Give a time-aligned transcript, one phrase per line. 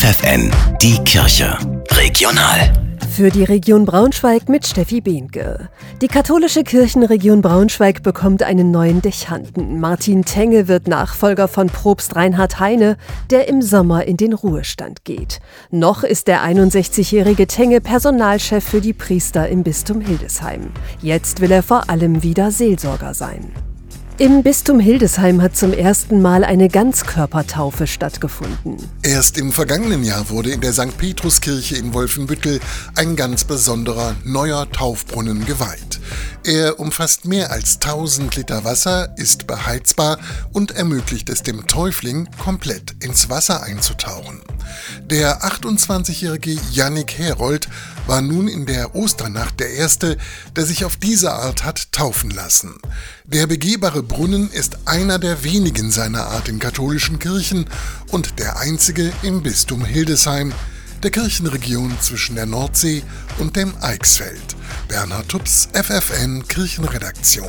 [0.00, 1.58] FFN, die Kirche.
[1.90, 2.72] Regional.
[3.14, 5.68] Für die Region Braunschweig mit Steffi Behnke.
[6.00, 9.78] Die katholische Kirchenregion Braunschweig bekommt einen neuen Dechanten.
[9.78, 12.96] Martin Tenge wird Nachfolger von Propst Reinhard Heine,
[13.28, 15.38] der im Sommer in den Ruhestand geht.
[15.70, 20.70] Noch ist der 61-jährige Tenge Personalchef für die Priester im Bistum Hildesheim.
[21.02, 23.52] Jetzt will er vor allem wieder Seelsorger sein.
[24.20, 28.76] Im Bistum Hildesheim hat zum ersten Mal eine Ganzkörpertaufe stattgefunden.
[29.02, 30.98] Erst im vergangenen Jahr wurde in der St.
[30.98, 32.60] Petruskirche in Wolfenbüttel
[32.96, 36.00] ein ganz besonderer neuer Taufbrunnen geweiht.
[36.44, 40.18] Er umfasst mehr als 1000 Liter Wasser, ist beheizbar
[40.52, 44.42] und ermöglicht es dem Täufling, komplett ins Wasser einzutauchen.
[45.02, 47.68] Der 28-jährige Yannick Herold
[48.06, 50.16] war nun in der Osternacht der Erste,
[50.56, 52.74] der sich auf diese Art hat taufen lassen.
[53.24, 57.66] Der begehbare Brunnen ist einer der wenigen seiner Art in katholischen Kirchen
[58.10, 60.52] und der einzige im Bistum Hildesheim,
[61.02, 63.02] der Kirchenregion zwischen der Nordsee
[63.38, 64.56] und dem Eichsfeld.
[64.88, 67.48] Bernhard Tups, FFN Kirchenredaktion.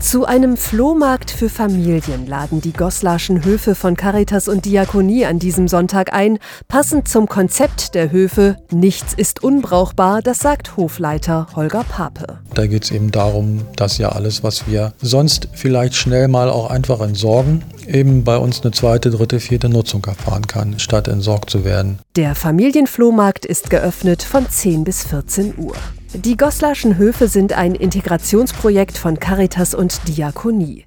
[0.00, 5.68] Zu einem Flohmarkt für Familien laden die Goslarschen Höfe von Caritas und Diakonie an diesem
[5.68, 12.38] Sonntag ein, passend zum Konzept der Höfe Nichts ist unbrauchbar, das sagt Hofleiter Holger Pape.
[12.54, 16.70] Da geht es eben darum, dass ja alles, was wir sonst vielleicht schnell mal auch
[16.70, 21.64] einfach entsorgen, eben bei uns eine zweite, dritte, vierte Nutzung erfahren kann, statt entsorgt zu
[21.64, 21.98] werden.
[22.16, 25.74] Der Familienflohmarkt ist geöffnet von 10 bis 14 Uhr.
[26.16, 30.85] Die Goslarschen Höfe sind ein Integrationsprojekt von Caritas und Diakonie.